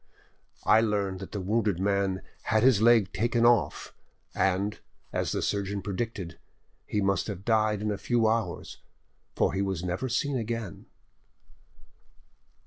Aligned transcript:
"I 0.65 0.81
learned 0.81 1.19
that 1.19 1.31
the 1.31 1.39
wounded 1.39 1.79
man 1.79 2.23
had 2.45 2.63
his 2.63 2.81
leg 2.81 3.13
taken 3.13 3.45
off, 3.45 3.93
and, 4.33 4.79
as 5.13 5.31
the 5.31 5.43
surgeon 5.43 5.83
predicted, 5.83 6.39
he 6.87 7.01
must 7.01 7.27
have 7.27 7.45
died 7.45 7.83
in 7.83 7.91
a 7.91 7.99
few 7.99 8.27
hours, 8.27 8.79
for 9.35 9.53
he 9.53 9.61
was 9.61 9.83
never 9.83 10.09
seen 10.09 10.37
again." 10.39 10.87